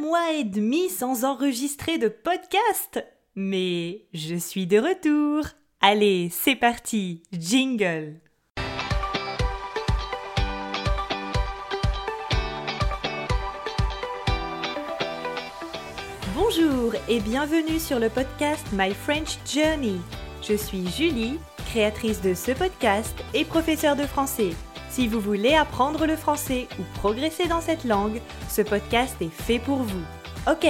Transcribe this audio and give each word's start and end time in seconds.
mois 0.00 0.32
et 0.32 0.44
demi 0.44 0.88
sans 0.88 1.24
enregistrer 1.24 1.98
de 1.98 2.08
podcast. 2.08 3.04
Mais 3.36 4.06
je 4.14 4.34
suis 4.34 4.66
de 4.66 4.78
retour. 4.78 5.44
Allez, 5.80 6.30
c'est 6.32 6.56
parti, 6.56 7.22
jingle. 7.32 8.20
Bonjour 16.34 16.94
et 17.08 17.20
bienvenue 17.20 17.78
sur 17.78 17.98
le 17.98 18.08
podcast 18.08 18.66
My 18.72 18.94
French 18.94 19.38
Journey. 19.46 20.00
Je 20.42 20.54
suis 20.54 20.88
Julie, 20.88 21.38
créatrice 21.70 22.22
de 22.22 22.34
ce 22.34 22.52
podcast 22.52 23.14
et 23.34 23.44
professeure 23.44 23.96
de 23.96 24.04
français. 24.04 24.50
Si 24.90 25.06
vous 25.06 25.20
voulez 25.20 25.54
apprendre 25.54 26.04
le 26.04 26.16
français 26.16 26.66
ou 26.78 26.82
progresser 26.98 27.46
dans 27.46 27.60
cette 27.60 27.84
langue, 27.84 28.20
ce 28.48 28.60
podcast 28.60 29.14
est 29.20 29.30
fait 29.30 29.60
pour 29.60 29.78
vous. 29.78 30.02
Ok, 30.48 30.64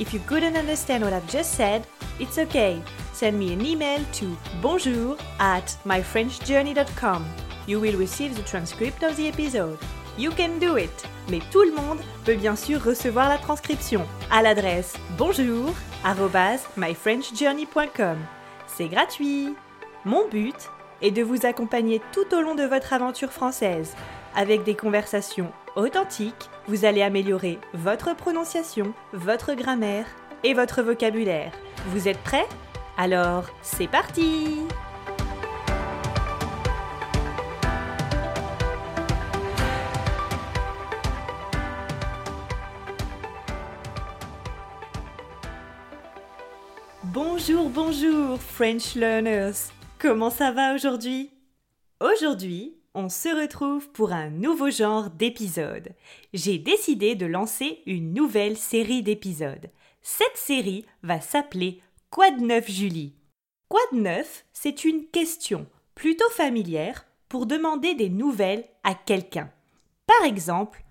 if 0.00 0.12
you 0.12 0.20
couldn't 0.26 0.56
understand 0.56 1.02
what 1.02 1.12
I've 1.12 1.30
just 1.30 1.54
said, 1.54 1.82
it's 2.18 2.38
okay. 2.38 2.82
Send 3.12 3.38
me 3.38 3.52
an 3.52 3.64
email 3.64 4.00
to 4.14 4.36
bonjour 4.60 5.16
at 5.38 5.78
myfrenchjourney.com. 5.86 7.24
You 7.68 7.78
will 7.78 7.96
receive 7.96 8.34
the 8.34 8.42
transcript 8.42 9.04
of 9.04 9.16
the 9.16 9.28
episode. 9.28 9.78
You 10.18 10.32
can 10.32 10.58
do 10.58 10.76
it! 10.76 11.06
Mais 11.30 11.40
tout 11.52 11.62
le 11.62 11.72
monde 11.72 12.00
peut 12.24 12.34
bien 12.34 12.56
sûr 12.56 12.82
recevoir 12.82 13.28
la 13.28 13.38
transcription 13.38 14.04
à 14.30 14.42
l'adresse 14.42 14.94
bonjour 15.16 15.72
myfrenchjourney.com. 16.76 18.18
C'est 18.66 18.88
gratuit! 18.88 19.54
Mon 20.04 20.28
but 20.28 20.68
et 21.02 21.10
de 21.10 21.22
vous 21.22 21.44
accompagner 21.44 22.00
tout 22.12 22.34
au 22.34 22.40
long 22.40 22.54
de 22.54 22.62
votre 22.62 22.92
aventure 22.92 23.32
française. 23.32 23.94
Avec 24.34 24.62
des 24.64 24.74
conversations 24.74 25.52
authentiques, 25.76 26.48
vous 26.68 26.84
allez 26.84 27.02
améliorer 27.02 27.58
votre 27.74 28.16
prononciation, 28.16 28.94
votre 29.12 29.54
grammaire 29.54 30.06
et 30.44 30.54
votre 30.54 30.82
vocabulaire. 30.82 31.52
Vous 31.88 32.08
êtes 32.08 32.18
prêts? 32.18 32.46
Alors, 32.96 33.44
c'est 33.62 33.88
parti 33.88 34.60
Bonjour, 47.04 47.68
bonjour, 47.68 48.40
French 48.40 48.94
learners 48.94 49.72
Comment 50.02 50.30
ça 50.30 50.50
va 50.50 50.74
aujourd'hui? 50.74 51.30
Aujourd'hui, 52.00 52.76
on 52.92 53.08
se 53.08 53.28
retrouve 53.28 53.88
pour 53.90 54.12
un 54.12 54.30
nouveau 54.30 54.68
genre 54.68 55.10
d'épisode. 55.10 55.90
J'ai 56.34 56.58
décidé 56.58 57.14
de 57.14 57.24
lancer 57.24 57.84
une 57.86 58.12
nouvelle 58.12 58.56
série 58.56 59.04
d'épisodes. 59.04 59.70
Cette 60.00 60.36
série 60.36 60.84
va 61.04 61.20
s'appeler 61.20 61.80
Quoi 62.10 62.32
de 62.32 62.40
neuf 62.40 62.68
Julie? 62.68 63.14
Quoi 63.68 63.78
de 63.92 63.98
neuf, 63.98 64.44
c'est 64.52 64.84
une 64.84 65.06
question 65.06 65.68
plutôt 65.94 66.30
familière 66.30 67.06
pour 67.28 67.46
demander 67.46 67.94
des 67.94 68.08
nouvelles 68.08 68.64
à 68.82 68.96
quelqu'un. 68.96 69.52
Par 70.08 70.26
exemple, 70.26 70.82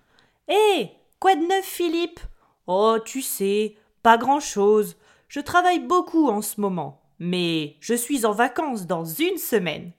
Hé, 0.47 0.89
quoi 1.19 1.35
de 1.35 1.45
neuf 1.45 1.65
Philippe? 1.65 2.21
Oh, 2.65 2.95
tu 3.03 3.21
sais, 3.21 3.75
pas 4.03 4.17
grand-chose. 4.17 4.95
Je 5.27 5.41
travaille 5.41 5.85
beaucoup 5.85 6.29
en 6.29 6.41
ce 6.41 6.61
moment 6.61 7.00
mais 7.21 7.75
je 7.81 7.93
suis 7.93 8.25
en 8.25 8.31
vacances 8.31 8.87
dans 8.87 9.05
une 9.05 9.37
semaine. 9.37 9.91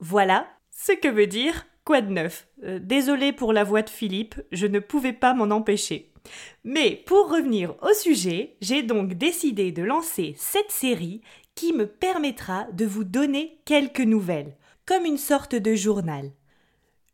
Voilà 0.00 0.48
ce 0.72 0.90
que 0.90 1.06
veut 1.06 1.28
dire 1.28 1.66
quoi 1.84 2.00
de 2.00 2.10
neuf. 2.10 2.48
Euh, 2.64 2.80
désolé 2.82 3.32
pour 3.32 3.52
la 3.52 3.62
voix 3.62 3.82
de 3.82 3.90
Philippe, 3.90 4.42
je 4.50 4.66
ne 4.66 4.80
pouvais 4.80 5.12
pas 5.12 5.34
m'en 5.34 5.54
empêcher. 5.54 6.10
Mais 6.64 7.00
pour 7.06 7.30
revenir 7.30 7.76
au 7.80 7.94
sujet, 7.94 8.56
j'ai 8.60 8.82
donc 8.82 9.14
décidé 9.14 9.70
de 9.70 9.84
lancer 9.84 10.34
cette 10.36 10.72
série 10.72 11.20
qui 11.54 11.72
me 11.72 11.86
permettra 11.86 12.64
de 12.72 12.86
vous 12.86 13.04
donner 13.04 13.60
quelques 13.64 14.00
nouvelles, 14.00 14.56
comme 14.84 15.04
une 15.04 15.16
sorte 15.16 15.54
de 15.54 15.76
journal. 15.76 16.32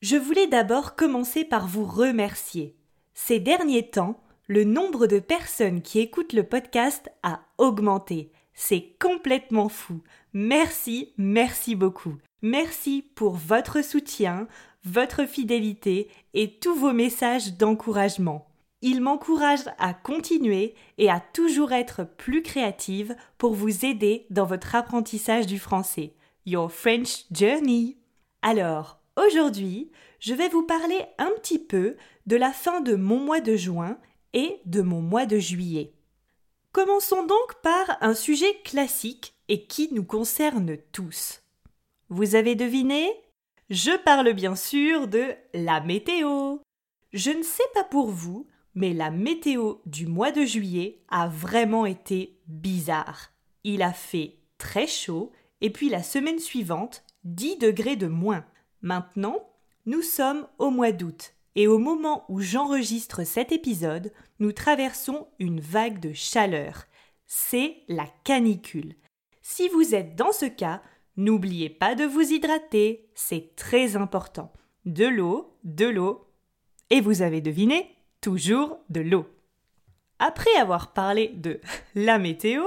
Je 0.01 0.17
voulais 0.17 0.47
d'abord 0.47 0.97
commencer 0.97 1.45
par 1.45 1.67
vous 1.67 1.85
remercier. 1.85 2.77
Ces 3.13 3.41
derniers 3.41 3.91
temps, 3.91 4.23
le 4.49 4.65
nombre 4.65 5.07
de 5.07 5.19
personnes 5.19 5.83
qui 5.83 5.99
écoutent 5.99 6.33
le 6.33 6.45
podcast 6.45 7.11
a 7.23 7.41
augmenté. 7.59 8.33
C'est 8.63 8.93
complètement 9.01 9.71
fou. 9.71 10.03
Merci, 10.35 11.15
merci 11.17 11.75
beaucoup. 11.75 12.17
Merci 12.43 13.03
pour 13.15 13.33
votre 13.33 13.83
soutien, 13.83 14.49
votre 14.85 15.25
fidélité 15.25 16.11
et 16.35 16.59
tous 16.59 16.75
vos 16.75 16.93
messages 16.93 17.57
d'encouragement. 17.57 18.51
Ils 18.83 19.01
m'encouragent 19.01 19.71
à 19.79 19.95
continuer 19.95 20.75
et 20.99 21.09
à 21.09 21.21
toujours 21.21 21.73
être 21.73 22.05
plus 22.05 22.43
créative 22.43 23.17
pour 23.39 23.55
vous 23.55 23.87
aider 23.87 24.27
dans 24.29 24.45
votre 24.45 24.75
apprentissage 24.75 25.47
du 25.47 25.59
français. 25.59 26.13
Your 26.45 26.71
French 26.71 27.25
Journey. 27.33 27.97
Alors, 28.43 29.01
aujourd'hui, 29.17 29.91
je 30.21 30.35
vais 30.35 30.51
vous 30.51 30.67
parler 30.67 31.07
un 31.17 31.31
petit 31.41 31.59
peu 31.59 31.97
de 32.27 32.37
la 32.37 32.53
fin 32.53 32.83
de 32.83 32.95
mon 32.95 33.21
mois 33.21 33.41
de 33.41 33.57
juin 33.57 33.97
et 34.35 34.61
de 34.67 34.83
mon 34.83 35.01
mois 35.01 35.25
de 35.25 35.39
juillet. 35.39 35.95
Commençons 36.73 37.27
donc 37.27 37.61
par 37.63 37.99
un 38.01 38.15
sujet 38.15 38.55
classique 38.63 39.35
et 39.49 39.67
qui 39.67 39.93
nous 39.93 40.05
concerne 40.05 40.77
tous. 40.93 41.43
Vous 42.11 42.37
avez 42.37 42.55
deviné? 42.55 43.11
Je 43.71 43.97
parle 44.05 44.33
bien 44.35 44.55
sûr 44.55 45.09
de 45.09 45.35
la 45.53 45.81
météo. 45.81 46.59
Je 47.13 47.33
ne 47.33 47.43
sais 47.43 47.65
pas 47.75 47.83
pour 47.83 48.11
vous, 48.11 48.47
mais 48.77 48.93
la 48.93 49.11
météo 49.11 49.79
du 49.85 50.07
mois 50.07 50.31
de 50.31 50.45
juillet 50.45 51.03
a 51.09 51.27
vraiment 51.27 51.87
été 51.87 52.39
bizarre. 52.47 53.33
Il 53.65 53.83
a 53.83 53.93
fait 53.93 54.37
très 54.57 54.87
chaud 54.87 55.33
et 55.61 55.71
puis 55.71 55.89
la 55.89 56.05
semaine 56.05 56.39
suivante, 56.39 57.03
10 57.25 57.59
degrés 57.59 57.97
de 57.97 58.07
moins. 58.07 58.45
Maintenant, 58.81 59.45
nous 59.87 60.03
sommes 60.03 60.47
au 60.59 60.71
mois 60.71 60.93
d'août 60.93 61.35
et 61.57 61.67
au 61.67 61.79
moment 61.79 62.25
où 62.29 62.41
j'enregistre 62.41 63.25
cet 63.25 63.53
épisode, 63.53 64.13
nous 64.39 64.53
traversons 64.53 65.27
une 65.39 65.61
vague 65.61 66.01
de 66.01 66.13
chaleur. 66.13 66.85
C'est 67.27 67.77
la 67.89 68.07
canicule. 68.25 68.95
Si 69.43 69.69
vous 69.69 69.95
êtes 69.95 70.15
dans 70.15 70.33
ce 70.33 70.47
cas, 70.47 70.83
n'oubliez 71.17 71.71
pas 71.71 71.95
de 71.95 72.05
vous 72.05 72.33
hydrater, 72.33 73.11
c'est 73.15 73.55
très 73.57 73.97
important. 73.97 74.53
De 74.85 75.07
l'eau, 75.07 75.57
de 75.65 75.87
l'eau, 75.87 76.27
et 76.91 77.01
vous 77.01 77.23
avez 77.23 77.41
deviné, 77.41 77.97
toujours 78.21 78.79
de 78.89 79.01
l'eau. 79.01 79.27
Après 80.19 80.55
avoir 80.57 80.93
parlé 80.93 81.29
de 81.29 81.61
la 81.95 82.19
météo, 82.19 82.63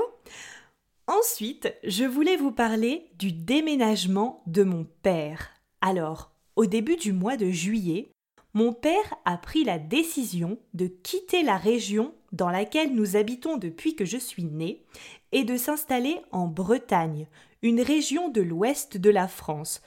ensuite 1.08 1.74
je 1.84 2.04
voulais 2.04 2.38
vous 2.38 2.52
parler 2.52 3.12
du 3.18 3.32
déménagement 3.32 4.44
de 4.48 4.64
mon 4.64 4.86
père. 5.04 5.52
Alors, 5.82 6.32
au 6.56 6.66
début 6.66 6.96
du 6.96 7.14
mois 7.14 7.38
de 7.38 7.50
juillet, 7.50 8.13
mon 8.54 8.72
père 8.72 9.16
a 9.26 9.38
pris 9.38 9.64
la 9.64 9.80
décision 9.80 10.58
de 10.74 10.88
quitter 10.88 11.42
la 11.42 11.58
région 11.58 12.14
dans 12.32 12.50
laquelle 12.50 12.94
nous 12.94 13.16
habitons 13.16 13.58
depuis 13.58 13.96
que 13.96 14.06
je 14.06 14.18
suis 14.18 14.44
née 14.44 14.84
et 15.32 15.44
de 15.44 15.58
s'installer 15.58 16.22
en 16.32 16.48
Bretagne, 16.48 17.28
une 17.64 17.82
région 17.82 18.30
de 18.30 18.42
l'ouest 18.42 18.98
de 18.98 19.10
la 19.10 19.28
France. 19.28 19.82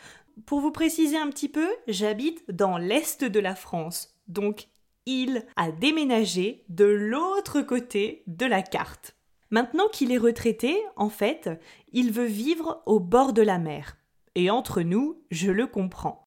Pour 0.46 0.60
vous 0.60 0.72
préciser 0.72 1.16
un 1.16 1.30
petit 1.30 1.48
peu, 1.48 1.68
j'habite 1.86 2.44
dans 2.50 2.76
l'est 2.76 3.22
de 3.24 3.40
la 3.40 3.54
France, 3.54 4.16
donc 4.26 4.68
il 5.06 5.46
a 5.54 5.70
déménagé 5.70 6.64
de 6.68 6.84
l'autre 6.84 7.62
côté 7.62 8.24
de 8.26 8.46
la 8.46 8.62
carte. 8.62 9.14
Maintenant 9.50 9.88
qu'il 9.88 10.10
est 10.10 10.18
retraité, 10.18 10.76
en 10.96 11.08
fait, 11.08 11.48
il 11.92 12.10
veut 12.10 12.26
vivre 12.26 12.82
au 12.86 12.98
bord 12.98 13.32
de 13.32 13.42
la 13.42 13.58
mer. 13.58 13.96
Et 14.34 14.50
entre 14.50 14.82
nous, 14.82 15.22
je 15.30 15.52
le 15.52 15.68
comprends. 15.68 16.25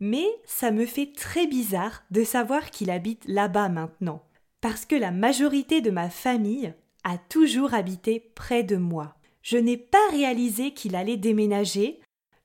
Mais 0.00 0.26
ça 0.44 0.70
me 0.70 0.86
fait 0.86 1.12
très 1.14 1.46
bizarre 1.46 2.04
de 2.10 2.24
savoir 2.24 2.70
qu'il 2.70 2.90
habite 2.90 3.24
là-bas 3.26 3.68
maintenant, 3.68 4.22
parce 4.60 4.84
que 4.84 4.96
la 4.96 5.10
majorité 5.10 5.80
de 5.80 5.90
ma 5.90 6.10
famille 6.10 6.74
a 7.04 7.18
toujours 7.18 7.74
habité 7.74 8.30
près 8.34 8.62
de 8.62 8.76
moi. 8.76 9.14
Je 9.42 9.56
n'ai 9.56 9.76
pas 9.76 10.08
réalisé 10.10 10.72
qu'il 10.72 10.94
allait 10.94 11.16
déménager 11.16 12.00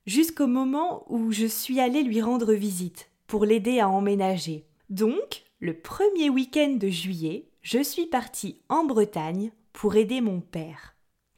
jusqu'au 0.06 0.48
moment 0.48 1.06
où 1.10 1.32
je 1.32 1.46
suis 1.46 1.80
allée 1.80 2.04
lui 2.04 2.22
rendre 2.22 2.54
visite 2.54 3.10
pour 3.28 3.46
l'aider 3.46 3.80
à 3.80 3.90
emménager. 3.90 4.66
Donc, 4.90 5.44
le 5.60 5.74
premier 5.74 6.30
week-end 6.30 6.78
de 6.80 6.90
juillet, 6.90 7.50
je 7.62 7.82
suis 7.82 8.06
partie 8.06 8.62
en 8.70 8.84
Bretagne 8.84 9.52
pour 9.72 9.96
aider 9.96 10.22
mon 10.22 10.42
père. 10.42 10.96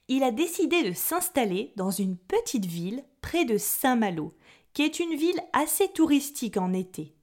Il 0.07 0.23
a 0.23 0.31
décidé 0.31 0.83
de 0.83 0.93
s'installer 0.93 1.73
dans 1.77 1.91
une 1.91 2.17
petite 2.17 2.65
ville 2.65 3.03
près 3.21 3.45
de 3.45 3.57
Saint-Malo, 3.57 4.33
qui 4.75 4.83
est 4.83 4.99
une 4.99 5.15
ville 5.15 5.39
assez 5.53 5.87
touristique 5.87 6.57
en 6.57 6.73
été. 6.73 7.15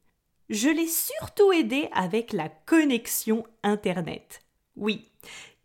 Je 0.49 0.71
l'ai 0.71 0.89
surtout 0.89 1.53
aidé 1.53 1.89
avec 1.93 2.33
la 2.33 2.49
connexion 2.49 3.45
Internet. 3.63 4.41
Oui, 4.75 5.11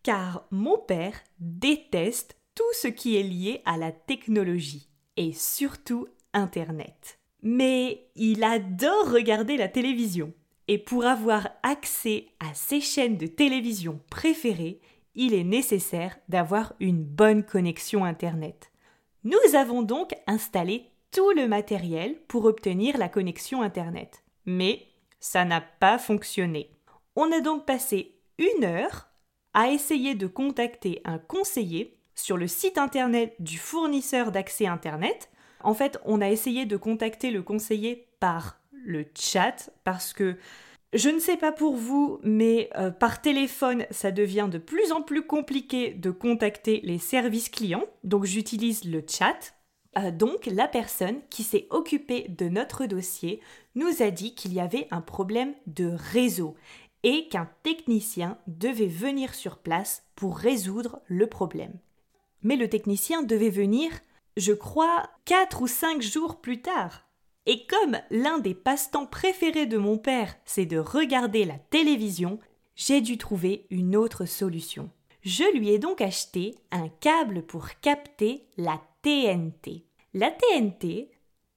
car 0.04 0.46
mon 0.52 0.78
père 0.78 1.16
déteste 1.40 2.36
tout 2.56 2.74
ce 2.74 2.90
qui 2.90 3.16
est 3.16 3.24
lié 3.24 3.62
à 3.66 3.78
la 3.78 3.94
technologie, 3.94 4.90
et 5.16 5.32
surtout 5.32 6.08
Internet. 6.34 7.20
Mais 7.42 8.10
il 8.16 8.44
adore 8.44 9.10
regarder 9.10 9.56
la 9.56 9.70
télévision. 9.70 10.34
Et 10.68 10.78
pour 10.78 11.06
avoir 11.06 11.48
accès 11.64 12.28
à 12.42 12.54
ces 12.54 12.82
chaînes 12.82 13.18
de 13.18 13.28
télévision 13.28 14.02
préférées, 14.10 14.82
il 15.16 15.34
est 15.34 15.46
nécessaire 15.46 16.18
d'avoir 16.28 16.74
une 16.82 17.02
bonne 17.02 17.44
connexion 17.44 18.04
Internet. 18.04 18.74
Nous 19.24 19.56
avons 19.56 19.84
donc 19.84 20.14
installé 20.28 20.92
tout 21.12 21.32
le 21.32 21.48
matériel 21.48 22.20
pour 22.28 22.46
obtenir 22.46 22.98
la 22.98 23.10
connexion 23.10 23.62
Internet. 23.62 24.24
Mais 24.46 24.88
ça 25.20 25.46
n'a 25.46 25.62
pas 25.62 25.98
fonctionné. 25.98 26.72
On 27.16 27.32
a 27.32 27.42
donc 27.42 27.66
passé 27.66 28.16
une 28.38 28.64
heure 28.64 29.08
à 29.54 29.72
essayer 29.72 30.16
de 30.16 30.28
contacter 30.28 31.02
un 31.04 31.18
conseiller 31.18 31.98
sur 32.14 32.38
le 32.38 32.48
site 32.48 32.78
internet 32.78 33.36
du 33.40 33.58
fournisseur 33.58 34.32
d'accès 34.32 34.68
Internet. 34.68 35.30
En 35.64 35.74
fait, 35.74 36.00
on 36.06 36.22
a 36.22 36.30
essayé 36.30 36.66
de 36.66 36.78
contacter 36.78 37.32
le 37.32 37.42
conseiller 37.42 38.08
par 38.20 38.60
le 38.72 39.06
chat 39.16 39.72
parce 39.84 40.14
que 40.14 40.38
je 40.94 41.10
ne 41.10 41.20
sais 41.20 41.38
pas 41.38 41.52
pour 41.52 41.76
vous, 41.76 42.20
mais 42.24 42.70
euh, 42.78 42.92
par 42.92 43.22
téléphone, 43.22 43.86
ça 43.92 44.12
devient 44.12 44.48
de 44.50 44.58
plus 44.58 44.92
en 44.92 45.02
plus 45.02 45.26
compliqué 45.26 45.92
de 45.92 46.12
contacter 46.12 46.82
les 46.84 46.98
services 46.98 47.50
clients. 47.50 47.86
Donc 48.04 48.26
j'utilise 48.26 48.86
le 48.86 49.04
chat. 49.08 49.54
Euh, 49.98 50.12
donc 50.12 50.46
la 50.46 50.68
personne 50.68 51.22
qui 51.30 51.44
s'est 51.44 51.68
occupée 51.70 52.28
de 52.30 52.50
notre 52.50 52.86
dossier 52.86 53.42
nous 53.76 54.02
a 54.02 54.12
dit 54.12 54.36
qu'il 54.36 54.54
y 54.54 54.60
avait 54.60 54.88
un 54.92 55.02
problème 55.02 55.54
de 55.66 55.92
réseau 56.12 56.56
et 57.04 57.28
qu'un 57.28 57.50
technicien 57.64 58.38
devait 58.48 58.88
venir 58.88 59.34
sur 59.34 59.58
place 59.58 60.04
pour 60.16 60.38
résoudre 60.38 61.00
le 61.08 61.28
problème. 61.28 61.74
Mais 62.44 62.56
le 62.56 62.70
technicien 62.70 63.24
devait 63.24 63.50
venir, 63.50 63.92
je 64.36 64.54
crois, 64.54 65.10
quatre 65.26 65.62
ou 65.62 65.68
cinq 65.68 66.02
jours 66.02 66.42
plus 66.42 66.62
tard. 66.62 67.04
Et 67.46 67.66
comme 67.66 67.98
l'un 68.12 68.40
des 68.40 68.54
passe-temps 68.54 69.06
préférés 69.06 69.68
de 69.68 69.78
mon 69.78 69.98
père, 69.98 70.36
c'est 70.44 70.66
de 70.66 70.78
regarder 70.78 71.46
la 71.46 71.58
télévision, 71.58 72.40
j'ai 72.76 73.00
dû 73.00 73.18
trouver 73.18 73.66
une 73.70 73.96
autre 73.96 74.26
solution. 74.26 74.90
Je 75.22 75.44
lui 75.58 75.70
ai 75.70 75.80
donc 75.80 76.02
acheté 76.02 76.56
un 76.72 76.90
câble 76.90 77.44
pour 77.44 77.80
capter 77.80 78.46
la 78.58 78.82
TNT. 79.08 79.86
La 80.14 80.32
TNT, 80.32 81.10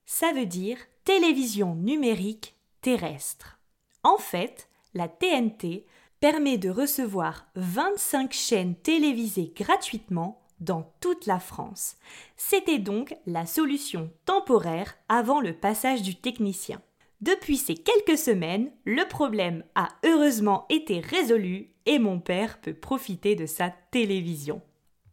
ça 0.05 0.31
veut 0.31 0.45
dire 0.45 0.77
télévision 1.03 1.75
numérique 1.75 2.55
terrestre. 2.79 3.59
En 4.03 4.17
fait, 4.17 4.69
la 4.93 5.09
TNT 5.09 5.85
permet 6.21 6.57
de 6.57 6.69
recevoir 6.69 7.47
25 7.55 8.31
chaînes 8.31 8.75
télévisées 8.75 9.51
gratuitement 9.53 10.41
dans 10.61 10.93
toute 11.01 11.25
la 11.25 11.41
France. 11.41 11.97
C'était 12.37 12.79
donc 12.79 13.17
la 13.25 13.45
solution 13.45 14.09
temporaire 14.23 14.95
avant 15.09 15.41
le 15.41 15.51
passage 15.51 16.03
du 16.03 16.15
technicien. 16.15 16.81
Depuis 17.19 17.57
ces 17.57 17.75
quelques 17.75 18.17
semaines, 18.17 18.71
le 18.85 19.05
problème 19.09 19.65
a 19.75 19.89
heureusement 20.05 20.67
été 20.69 21.01
résolu 21.01 21.73
et 21.85 21.99
mon 21.99 22.21
père 22.21 22.61
peut 22.61 22.73
profiter 22.73 23.35
de 23.35 23.45
sa 23.45 23.73
télévision. 23.91 24.61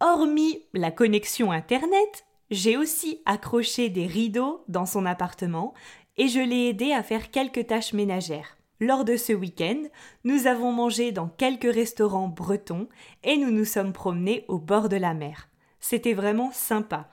Hormis 0.01 0.63
la 0.73 0.93
connexion 0.93 1.51
Internet, 1.51 2.25
j'ai 2.51 2.77
aussi 2.77 3.21
accroché 3.27 3.89
des 3.89 4.07
rideaux 4.07 4.65
dans 4.69 4.87
son 4.87 5.07
appartement 5.07 5.75
et 6.17 6.29
je 6.29 6.41
l'ai 6.41 6.69
aidé 6.69 6.93
à 6.93 7.03
faire 7.03 7.31
quelques 7.31 7.67
tâches 7.67 7.93
ménagères. 7.93 8.57
Lors 8.81 9.05
de 9.05 9.17
ce 9.17 9.33
week-end, 9.33 9.83
nous 10.25 10.47
avons 10.47 10.73
mangé 10.73 11.11
dans 11.11 11.29
quelques 11.29 11.73
restaurants 11.73 12.29
bretons 12.29 12.89
et 13.25 13.37
nous 13.37 13.51
nous 13.51 13.65
sommes 13.65 13.93
promenés 13.93 14.45
au 14.49 14.59
bord 14.59 14.89
de 14.89 14.97
la 14.97 15.15
mer. 15.15 15.49
C'était 15.81 16.15
vraiment 16.15 16.53
sympa. 16.53 17.09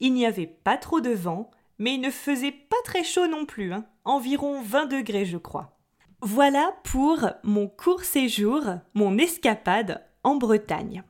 Il 0.00 0.14
n'y 0.14 0.26
avait 0.26 0.46
pas 0.46 0.76
trop 0.76 1.00
de 1.00 1.10
vent, 1.10 1.50
mais 1.78 1.94
il 1.94 2.00
ne 2.00 2.10
faisait 2.10 2.52
pas 2.52 2.76
très 2.84 3.04
chaud 3.04 3.26
non 3.26 3.46
plus, 3.46 3.72
hein. 3.72 3.84
environ 4.04 4.62
20 4.62 4.86
degrés 4.86 5.24
je 5.24 5.38
crois. 5.38 5.78
Voilà 6.20 6.74
pour 6.84 7.28
mon 7.44 7.68
court 7.68 8.02
séjour, 8.02 8.62
mon 8.94 9.18
escapade 9.18 10.04
en 10.24 10.36
Bretagne. 10.36 11.02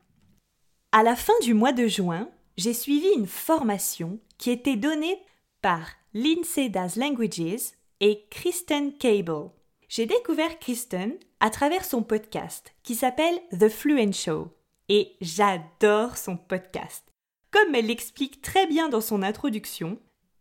À 0.91 1.03
la 1.03 1.15
fin 1.15 1.33
du 1.43 1.53
mois 1.53 1.71
de 1.71 1.87
juin, 1.87 2.29
j'ai 2.59 2.73
suivi 2.73 3.07
une 3.15 3.25
formation 3.25 4.19
qui 4.37 4.51
était 4.51 4.75
donnée 4.75 5.17
par 5.61 5.91
Lindsay 6.13 6.67
Das 6.67 6.97
Languages 6.97 7.71
et 8.01 8.25
Kristen 8.29 8.91
Cable. 8.97 9.51
J'ai 9.87 10.05
découvert 10.05 10.59
Kristen 10.59 11.13
à 11.39 11.51
travers 11.51 11.85
son 11.85 12.03
podcast 12.03 12.73
qui 12.83 12.95
s'appelle 12.95 13.39
The 13.57 13.69
Fluent 13.69 14.11
Show 14.11 14.49
et 14.89 15.15
j'adore 15.21 16.17
son 16.17 16.35
podcast. 16.35 17.05
Comme 17.49 17.73
elle 17.75 17.87
l'explique 17.87 18.41
très 18.41 18.67
bien 18.67 18.89
dans 18.89 18.99
son 18.99 19.23
introduction, 19.23 19.97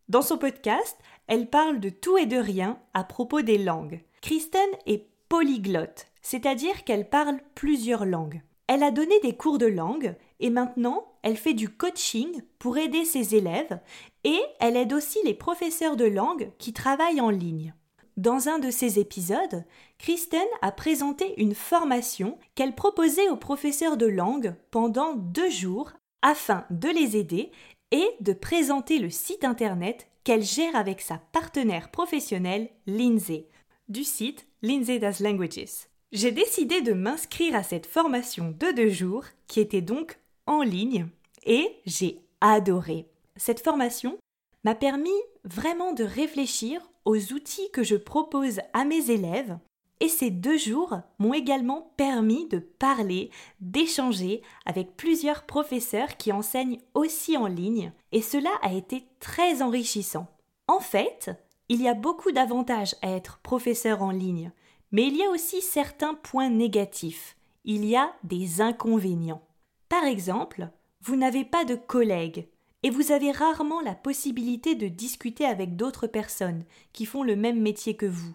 dans 0.08 0.22
son 0.22 0.38
podcast, 0.38 0.98
elle 1.28 1.48
parle 1.48 1.78
de 1.78 1.88
tout 1.88 2.18
et 2.18 2.26
de 2.26 2.36
rien 2.36 2.80
à 2.94 3.04
propos 3.04 3.42
des 3.42 3.58
langues. 3.58 4.02
Kristen 4.22 4.68
est 4.86 5.06
polyglotte, 5.28 6.08
c'est-à-dire 6.20 6.82
qu'elle 6.82 7.08
parle 7.08 7.38
plusieurs 7.54 8.04
langues. 8.04 8.42
Elle 8.68 8.82
a 8.82 8.90
donné 8.90 9.18
des 9.20 9.34
cours 9.34 9.58
de 9.58 9.66
langue 9.66 10.14
et 10.40 10.50
maintenant 10.50 11.06
elle 11.22 11.38
fait 11.38 11.54
du 11.54 11.70
coaching 11.70 12.42
pour 12.58 12.76
aider 12.76 13.04
ses 13.04 13.34
élèves 13.34 13.80
et 14.24 14.38
elle 14.60 14.76
aide 14.76 14.92
aussi 14.92 15.18
les 15.24 15.34
professeurs 15.34 15.96
de 15.96 16.04
langue 16.04 16.52
qui 16.58 16.74
travaillent 16.74 17.22
en 17.22 17.30
ligne. 17.30 17.74
Dans 18.18 18.48
un 18.48 18.58
de 18.58 18.70
ces 18.70 18.98
épisodes, 18.98 19.64
Kristen 19.98 20.46
a 20.60 20.70
présenté 20.70 21.40
une 21.40 21.54
formation 21.54 22.36
qu'elle 22.54 22.74
proposait 22.74 23.30
aux 23.30 23.36
professeurs 23.36 23.96
de 23.96 24.06
langue 24.06 24.54
pendant 24.70 25.14
deux 25.14 25.50
jours 25.50 25.92
afin 26.20 26.66
de 26.70 26.88
les 26.88 27.16
aider 27.16 27.50
et 27.90 28.06
de 28.20 28.32
présenter 28.34 28.98
le 28.98 29.08
site 29.08 29.44
internet 29.44 30.08
qu'elle 30.24 30.42
gère 30.42 30.76
avec 30.76 31.00
sa 31.00 31.18
partenaire 31.32 31.90
professionnelle 31.90 32.68
Lindsay, 32.86 33.48
du 33.88 34.04
site 34.04 34.46
Lindsay 34.60 34.98
Does 34.98 35.22
Languages. 35.22 35.88
J'ai 36.10 36.32
décidé 36.32 36.80
de 36.80 36.94
m'inscrire 36.94 37.54
à 37.54 37.62
cette 37.62 37.84
formation 37.84 38.54
de 38.58 38.72
deux 38.72 38.88
jours 38.88 39.24
qui 39.46 39.60
était 39.60 39.82
donc 39.82 40.18
en 40.46 40.62
ligne 40.62 41.06
et 41.44 41.76
j'ai 41.84 42.22
adoré. 42.40 43.06
Cette 43.36 43.60
formation 43.60 44.16
m'a 44.64 44.74
permis 44.74 45.10
vraiment 45.44 45.92
de 45.92 46.04
réfléchir 46.04 46.80
aux 47.04 47.32
outils 47.34 47.70
que 47.72 47.82
je 47.82 47.96
propose 47.96 48.60
à 48.72 48.86
mes 48.86 49.10
élèves 49.10 49.58
et 50.00 50.08
ces 50.08 50.30
deux 50.30 50.56
jours 50.56 50.96
m'ont 51.18 51.34
également 51.34 51.92
permis 51.98 52.46
de 52.48 52.58
parler, 52.58 53.30
d'échanger 53.60 54.40
avec 54.64 54.96
plusieurs 54.96 55.42
professeurs 55.42 56.16
qui 56.16 56.32
enseignent 56.32 56.78
aussi 56.94 57.36
en 57.36 57.46
ligne 57.46 57.92
et 58.12 58.22
cela 58.22 58.50
a 58.62 58.72
été 58.72 59.04
très 59.20 59.60
enrichissant. 59.60 60.26
En 60.68 60.80
fait, 60.80 61.30
il 61.68 61.82
y 61.82 61.88
a 61.88 61.94
beaucoup 61.94 62.32
d'avantages 62.32 62.94
à 63.02 63.10
être 63.10 63.40
professeur 63.42 64.02
en 64.02 64.10
ligne, 64.10 64.52
mais 64.92 65.06
il 65.06 65.16
y 65.16 65.22
a 65.22 65.30
aussi 65.30 65.60
certains 65.60 66.14
points 66.14 66.50
négatifs. 66.50 67.36
Il 67.64 67.84
y 67.84 67.96
a 67.96 68.12
des 68.24 68.60
inconvénients. 68.60 69.42
Par 69.88 70.04
exemple, 70.04 70.68
vous 71.02 71.16
n'avez 71.16 71.44
pas 71.44 71.64
de 71.64 71.74
collègues, 71.74 72.48
et 72.82 72.90
vous 72.90 73.12
avez 73.12 73.32
rarement 73.32 73.80
la 73.80 73.94
possibilité 73.94 74.74
de 74.74 74.88
discuter 74.88 75.44
avec 75.44 75.76
d'autres 75.76 76.06
personnes 76.06 76.64
qui 76.92 77.06
font 77.06 77.22
le 77.22 77.36
même 77.36 77.60
métier 77.60 77.96
que 77.96 78.06
vous. 78.06 78.34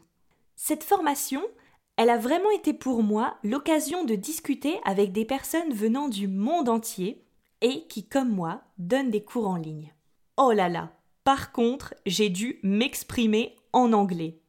Cette 0.55 0.83
formation, 0.83 1.41
elle 1.95 2.10
a 2.10 2.17
vraiment 2.17 2.51
été 2.51 2.74
pour 2.74 3.03
moi 3.03 3.38
l'occasion 3.43 4.03
de 4.03 4.15
discuter 4.15 4.79
avec 4.83 5.12
des 5.12 5.25
personnes 5.25 5.74
venant 5.74 6.10
du 6.10 6.27
monde 6.27 6.69
entier 6.69 7.24
et 7.62 7.88
qui, 7.88 8.07
comme 8.07 8.29
moi, 8.29 8.62
donnent 8.77 9.12
des 9.12 9.24
cours 9.24 9.48
en 9.48 9.55
ligne. 9.55 9.93
Oh 10.38 10.51
là 10.51 10.67
là 10.67 10.91
Par 11.24 11.51
contre, 11.51 11.93
j'ai 12.05 12.29
dû 12.29 12.60
m'exprimer 12.63 13.55
en 13.72 13.93
anglais. 13.93 14.41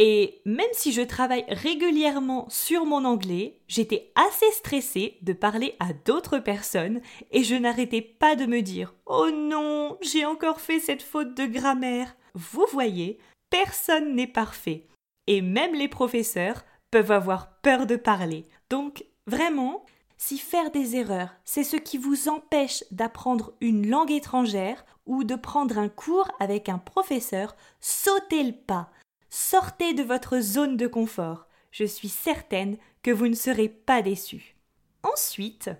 Et 0.00 0.40
même 0.44 0.70
si 0.72 0.92
je 0.92 1.02
travaille 1.02 1.44
régulièrement 1.48 2.46
sur 2.48 2.86
mon 2.86 3.04
anglais, 3.04 3.58
j'étais 3.66 4.12
assez 4.14 4.50
stressée 4.52 5.18
de 5.22 5.32
parler 5.32 5.74
à 5.80 5.92
d'autres 5.92 6.38
personnes 6.38 7.00
et 7.32 7.42
je 7.42 7.56
n'arrêtais 7.56 8.00
pas 8.00 8.36
de 8.36 8.46
me 8.46 8.62
dire 8.62 8.94
Oh 9.06 9.28
non, 9.32 9.98
j'ai 10.00 10.24
encore 10.24 10.60
fait 10.60 10.78
cette 10.78 11.02
faute 11.02 11.36
de 11.36 11.46
grammaire. 11.46 12.14
Vous 12.34 12.64
voyez, 12.70 13.18
personne 13.50 14.14
n'est 14.14 14.28
parfait. 14.28 14.86
Et 15.26 15.42
même 15.42 15.74
les 15.74 15.88
professeurs 15.88 16.64
peuvent 16.92 17.10
avoir 17.10 17.60
peur 17.60 17.84
de 17.84 17.96
parler. 17.96 18.44
Donc, 18.70 19.04
vraiment, 19.26 19.84
si 20.16 20.38
faire 20.38 20.70
des 20.70 20.94
erreurs, 20.94 21.30
c'est 21.44 21.64
ce 21.64 21.76
qui 21.76 21.98
vous 21.98 22.28
empêche 22.28 22.84
d'apprendre 22.92 23.52
une 23.60 23.90
langue 23.90 24.12
étrangère 24.12 24.84
ou 25.06 25.24
de 25.24 25.34
prendre 25.34 25.76
un 25.76 25.88
cours 25.88 26.30
avec 26.38 26.68
un 26.68 26.78
professeur, 26.78 27.56
sautez 27.80 28.44
le 28.44 28.52
pas 28.52 28.90
Sortez 29.30 29.94
de 29.94 30.02
votre 30.02 30.40
zone 30.40 30.76
de 30.76 30.86
confort. 30.86 31.46
Je 31.70 31.84
suis 31.84 32.08
certaine 32.08 32.78
que 33.02 33.10
vous 33.10 33.28
ne 33.28 33.34
serez 33.34 33.68
pas 33.68 34.02
déçus. 34.02 34.56
Ensuite, 35.02 35.70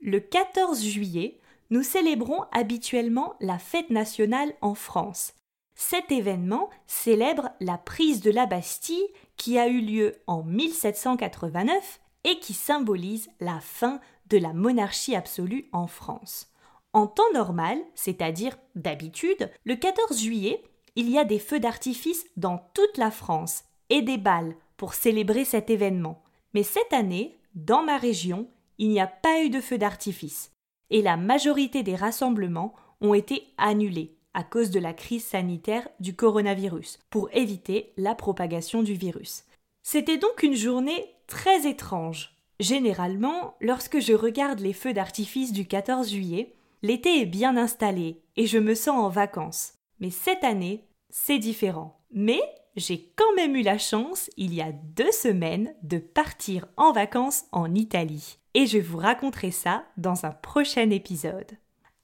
le 0.00 0.20
14 0.20 0.82
juillet, 0.82 1.40
nous 1.70 1.82
célébrons 1.82 2.44
habituellement 2.52 3.34
la 3.40 3.58
fête 3.58 3.90
nationale 3.90 4.52
en 4.60 4.74
France. 4.74 5.34
Cet 5.74 6.10
événement 6.10 6.70
célèbre 6.86 7.50
la 7.60 7.78
prise 7.78 8.20
de 8.20 8.30
la 8.30 8.46
Bastille 8.46 9.06
qui 9.36 9.58
a 9.58 9.68
eu 9.68 9.80
lieu 9.80 10.16
en 10.26 10.42
1789 10.42 12.00
et 12.24 12.38
qui 12.40 12.52
symbolise 12.52 13.30
la 13.40 13.60
fin 13.60 14.00
de 14.26 14.38
la 14.38 14.52
monarchie 14.52 15.14
absolue 15.14 15.68
en 15.72 15.86
France. 15.86 16.50
En 16.92 17.06
temps 17.06 17.30
normal, 17.32 17.78
c'est-à-dire 17.94 18.58
d'habitude, 18.74 19.50
le 19.64 19.76
14 19.76 20.20
juillet, 20.20 20.62
il 20.98 21.08
y 21.08 21.16
a 21.16 21.24
des 21.24 21.38
feux 21.38 21.60
d'artifice 21.60 22.26
dans 22.36 22.58
toute 22.74 22.98
la 22.98 23.12
France 23.12 23.62
et 23.88 24.02
des 24.02 24.18
balles 24.18 24.56
pour 24.76 24.94
célébrer 24.94 25.44
cet 25.44 25.70
événement. 25.70 26.24
Mais 26.54 26.64
cette 26.64 26.92
année, 26.92 27.38
dans 27.54 27.84
ma 27.84 27.98
région, 27.98 28.48
il 28.78 28.88
n'y 28.88 28.98
a 28.98 29.06
pas 29.06 29.44
eu 29.44 29.48
de 29.48 29.60
feu 29.60 29.78
d'artifice, 29.78 30.50
et 30.90 31.00
la 31.00 31.16
majorité 31.16 31.84
des 31.84 31.94
rassemblements 31.94 32.74
ont 33.00 33.14
été 33.14 33.44
annulés 33.58 34.16
à 34.34 34.42
cause 34.42 34.70
de 34.70 34.80
la 34.80 34.92
crise 34.92 35.24
sanitaire 35.24 35.88
du 36.00 36.16
coronavirus, 36.16 36.98
pour 37.10 37.28
éviter 37.32 37.92
la 37.96 38.16
propagation 38.16 38.82
du 38.82 38.94
virus. 38.94 39.44
C'était 39.84 40.18
donc 40.18 40.42
une 40.42 40.56
journée 40.56 41.14
très 41.28 41.68
étrange. 41.68 42.34
Généralement, 42.58 43.54
lorsque 43.60 44.00
je 44.00 44.14
regarde 44.14 44.58
les 44.58 44.72
feux 44.72 44.94
d'artifice 44.94 45.52
du 45.52 45.64
14 45.68 46.10
juillet, 46.10 46.56
l'été 46.82 47.20
est 47.20 47.26
bien 47.26 47.56
installé 47.56 48.20
et 48.36 48.48
je 48.48 48.58
me 48.58 48.74
sens 48.74 48.98
en 48.98 49.08
vacances. 49.08 49.74
Mais 50.00 50.10
cette 50.10 50.44
année, 50.44 50.87
c'est 51.10 51.38
différent. 51.38 52.00
Mais 52.10 52.40
j'ai 52.76 53.12
quand 53.16 53.34
même 53.34 53.56
eu 53.56 53.62
la 53.62 53.78
chance, 53.78 54.30
il 54.36 54.54
y 54.54 54.62
a 54.62 54.72
deux 54.72 55.12
semaines, 55.12 55.74
de 55.82 55.98
partir 55.98 56.66
en 56.76 56.92
vacances 56.92 57.44
en 57.52 57.74
Italie. 57.74 58.38
Et 58.54 58.66
je 58.66 58.78
vous 58.78 58.98
raconterai 58.98 59.50
ça 59.50 59.84
dans 59.96 60.24
un 60.24 60.30
prochain 60.30 60.90
épisode. 60.90 61.52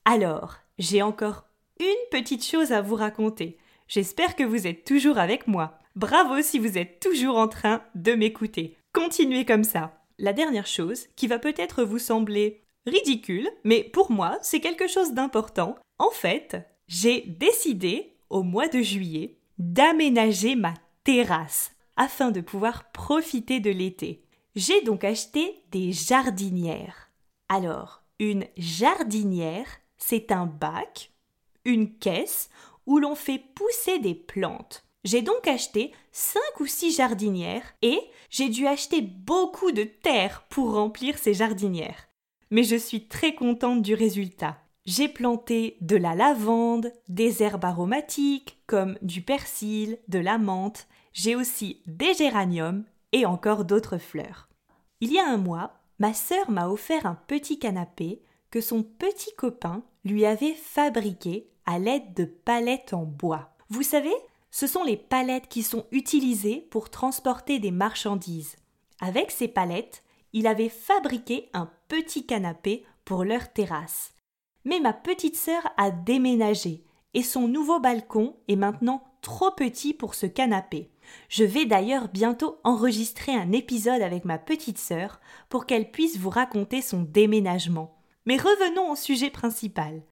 Alors, 0.04 0.56
j'ai 0.78 1.02
encore 1.02 1.44
une 1.80 2.08
petite 2.11 2.44
chose 2.44 2.73
à 2.73 2.82
vous 2.82 2.96
raconter. 2.96 3.58
J'espère 3.88 4.37
que 4.37 4.44
vous 4.44 4.66
êtes 4.66 4.84
toujours 4.84 5.18
avec 5.18 5.46
moi. 5.46 5.78
Bravo 5.96 6.42
si 6.42 6.58
vous 6.58 6.78
êtes 6.78 7.00
toujours 7.00 7.38
en 7.38 7.49
train 7.49 7.82
de 7.94 8.12
m'écouter. 8.12 8.76
Continuez 8.92 9.44
comme 9.44 9.64
ça. 9.64 10.00
La 10.18 10.32
dernière 10.32 10.66
chose, 10.66 11.06
qui 11.16 11.26
va 11.26 11.38
peut-être 11.38 11.82
vous 11.84 11.99
sembler 11.99 12.64
ridicule, 12.87 13.49
mais 13.64 13.82
pour 13.82 14.11
moi, 14.11 14.38
c'est 14.42 14.61
quelque 14.61 14.88
chose 14.88 15.12
d'important. 15.12 15.76
En 15.99 16.11
fait, 16.11 16.56
j'ai 16.87 17.23
décidé, 17.23 18.13
au 18.34 18.42
mois 18.42 18.66
de 18.66 18.82
juillet, 18.82 19.38
d'aménager 19.58 20.56
ma 20.56 20.74
terrasse 21.04 21.70
afin 21.96 22.32
de 22.32 22.40
pouvoir 22.40 22.90
profiter 22.90 23.60
de 23.60 23.70
l'été. 23.70 24.24
J'ai 24.56 24.82
donc 24.82 25.04
acheté 25.04 25.62
des 25.70 25.92
jardinières. 25.92 27.12
Alors, 27.48 28.02
une 28.18 28.44
jardinière, 28.56 29.68
c'est 29.98 30.32
un 30.32 30.46
bac, 30.46 31.12
une 31.64 31.96
caisse 31.96 32.50
où 32.86 32.98
l'on 32.98 33.14
fait 33.14 33.40
pousser 33.54 34.00
des 34.00 34.16
plantes. 34.16 34.84
J'ai 35.04 35.22
donc 35.22 35.46
acheté 35.46 35.92
cinq 36.10 36.58
ou 36.58 36.66
six 36.66 36.96
jardinières 36.96 37.76
et 37.82 38.00
j'ai 38.30 38.48
dû 38.48 38.66
acheter 38.66 39.00
beaucoup 39.00 39.70
de 39.70 39.84
terre 39.84 40.44
pour 40.48 40.74
remplir 40.74 41.18
ces 41.18 41.34
jardinières. 41.34 42.08
Mais 42.50 42.64
je 42.64 42.76
suis 42.76 43.06
très 43.06 43.36
contente 43.36 43.82
du 43.82 43.94
résultat. 43.94 44.63
J'ai 44.86 45.08
planté 45.08 45.78
de 45.80 45.96
la 45.96 46.14
lavande, 46.14 46.92
des 47.08 47.42
herbes 47.42 47.64
aromatiques 47.64 48.58
comme 48.66 48.98
du 49.00 49.22
persil, 49.22 49.98
de 50.08 50.18
la 50.18 50.36
menthe, 50.36 50.86
j'ai 51.14 51.36
aussi 51.36 51.80
des 51.86 52.12
géraniums 52.12 52.84
et 53.12 53.24
encore 53.24 53.64
d'autres 53.64 53.96
fleurs. 53.96 54.48
Il 55.00 55.12
y 55.12 55.18
a 55.18 55.26
un 55.26 55.38
mois, 55.38 55.80
ma 55.98 56.12
sœur 56.12 56.50
m'a 56.50 56.68
offert 56.68 57.06
un 57.06 57.14
petit 57.14 57.58
canapé 57.58 58.22
que 58.50 58.60
son 58.60 58.82
petit 58.82 59.34
copain 59.36 59.82
lui 60.04 60.26
avait 60.26 60.54
fabriqué 60.54 61.48
à 61.64 61.78
l'aide 61.78 62.12
de 62.14 62.24
palettes 62.24 62.92
en 62.92 63.04
bois. 63.04 63.54
Vous 63.70 63.82
savez, 63.82 64.14
ce 64.50 64.66
sont 64.66 64.84
les 64.84 64.96
palettes 64.96 65.48
qui 65.48 65.62
sont 65.62 65.86
utilisées 65.92 66.66
pour 66.70 66.90
transporter 66.90 67.58
des 67.58 67.70
marchandises. 67.70 68.56
Avec 69.00 69.30
ces 69.30 69.48
palettes, 69.48 70.02
il 70.32 70.46
avait 70.46 70.68
fabriqué 70.68 71.48
un 71.54 71.70
petit 71.88 72.26
canapé 72.26 72.84
pour 73.04 73.24
leur 73.24 73.52
terrasse. 73.52 74.13
Mais 74.64 74.80
ma 74.80 74.92
petite 74.92 75.37
sœur 75.37 75.62
a 75.76 75.90
déménagé 75.90 76.85
et 77.12 77.23
son 77.23 77.49
nouveau 77.49 77.80
balcon 77.80 78.37
est 78.49 78.56
maintenant 78.56 79.02
trop 79.21 79.50
petit 79.50 79.94
pour 79.94 80.14
ce 80.14 80.26
canapé. 80.26 80.90
Je 81.28 81.44
vais 81.44 81.66
d'ailleurs 81.66 82.09
bientôt 82.09 82.59
enregistrer 82.64 83.33
un 83.33 83.52
épisode 83.52 84.02
avec 84.02 84.25
ma 84.25 84.38
petite 84.38 84.78
sœur 84.78 85.21
pour 85.49 85.66
qu'elle 85.66 85.90
puisse 85.90 86.18
vous 86.18 86.30
raconter 86.30 86.83
son 86.83 87.02
déménagement. 87.02 87.97
Mais 88.26 88.37
revenons 88.37 88.90
au 88.90 88.97
sujet 88.97 89.30
principal. 89.30 90.02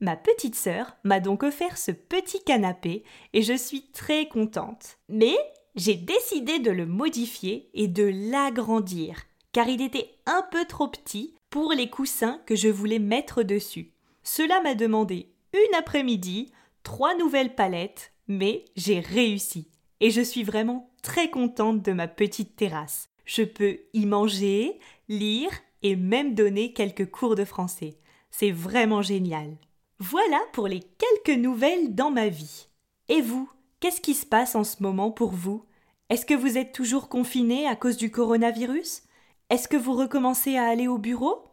Ma 0.00 0.16
petite 0.16 0.56
sœur 0.56 0.96
m'a 1.04 1.20
donc 1.20 1.42
offert 1.42 1.78
ce 1.78 1.90
petit 1.90 2.42
canapé 2.44 3.04
et 3.32 3.42
je 3.42 3.56
suis 3.56 3.90
très 3.92 4.28
contente. 4.28 4.98
Mais 5.08 5.36
j'ai 5.74 5.94
décidé 5.94 6.58
de 6.58 6.70
le 6.70 6.86
modifier 6.86 7.70
et 7.72 7.88
de 7.88 8.10
l'agrandir 8.30 9.16
car 9.52 9.68
il 9.68 9.82
était 9.82 10.10
un 10.26 10.42
peu 10.50 10.64
trop 10.64 10.88
petit 10.88 11.34
pour 11.50 11.72
les 11.72 11.90
coussins 11.90 12.40
que 12.46 12.56
je 12.56 12.68
voulais 12.68 12.98
mettre 12.98 13.42
dessus. 13.42 13.92
Cela 14.22 14.60
m'a 14.60 14.74
demandé 14.74 15.32
une 15.52 15.74
après-midi, 15.74 16.52
trois 16.82 17.14
nouvelles 17.16 17.54
palettes, 17.54 18.12
mais 18.28 18.64
j'ai 18.76 19.00
réussi. 19.00 19.68
Et 20.00 20.10
je 20.10 20.20
suis 20.20 20.42
vraiment 20.42 20.90
très 21.02 21.30
contente 21.30 21.82
de 21.82 21.92
ma 21.92 22.08
petite 22.08 22.56
terrasse. 22.56 23.08
Je 23.24 23.42
peux 23.42 23.78
y 23.92 24.06
manger, 24.06 24.78
lire 25.08 25.50
et 25.82 25.96
même 25.96 26.34
donner 26.34 26.72
quelques 26.72 27.10
cours 27.10 27.34
de 27.34 27.44
français. 27.44 27.98
C'est 28.30 28.50
vraiment 28.50 29.02
génial. 29.02 29.56
Voilà 29.98 30.40
pour 30.52 30.66
les 30.68 30.80
quelques 30.80 31.38
nouvelles 31.38 31.94
dans 31.94 32.10
ma 32.10 32.28
vie. 32.28 32.68
Et 33.08 33.20
vous, 33.20 33.48
qu'est-ce 33.80 34.00
qui 34.00 34.14
se 34.14 34.26
passe 34.26 34.54
en 34.54 34.64
ce 34.64 34.82
moment 34.82 35.10
pour 35.10 35.30
vous? 35.30 35.64
Est-ce 36.08 36.26
que 36.26 36.34
vous 36.34 36.58
êtes 36.58 36.72
toujours 36.72 37.08
confiné 37.08 37.66
à 37.66 37.76
cause 37.76 37.96
du 37.96 38.10
coronavirus? 38.10 39.02
Est-ce 39.50 39.68
que 39.68 39.76
vous 39.76 39.94
recommencez 39.94 40.56
à 40.56 40.66
aller 40.66 40.88
au 40.88 40.98
bureau? 40.98 41.44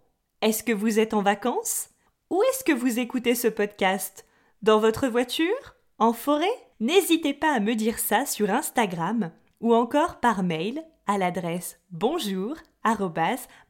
Est-ce 0.41 0.63
que 0.63 0.71
vous 0.71 0.99
êtes 0.99 1.13
en 1.13 1.21
vacances? 1.21 1.89
Où 2.29 2.43
est-ce 2.43 2.63
que 2.63 2.71
vous 2.71 3.00
écoutez 3.00 3.36
ce 3.36 3.48
podcast? 3.48 4.25
Dans 4.62 4.79
votre 4.79 5.07
voiture? 5.07 5.75
En 5.98 6.13
forêt? 6.13 6.45
N'hésitez 6.79 7.33
pas 7.33 7.53
à 7.53 7.59
me 7.59 7.74
dire 7.75 8.00
ça 8.00 8.25
sur 8.25 8.50
Instagram 8.50 9.31
ou 9.62 9.74
encore 9.74 10.19
par 10.19 10.43
mail 10.43 10.83
à 11.07 11.17
l'adresse 11.17 11.79
bonjour 11.91 12.55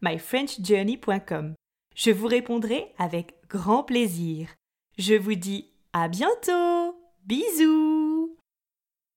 myfrenchjourney.com. 0.01 1.55
Je 1.95 2.11
vous 2.11 2.27
répondrai 2.27 2.93
avec 2.97 3.35
grand 3.49 3.83
plaisir. 3.83 4.49
Je 4.97 5.15
vous 5.15 5.35
dis 5.35 5.71
à 5.93 6.07
bientôt. 6.07 6.95
Bisous. 7.25 7.98